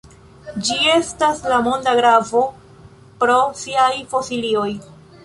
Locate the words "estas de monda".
0.93-1.93